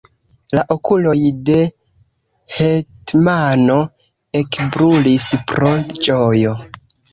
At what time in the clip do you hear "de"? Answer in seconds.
1.49-1.57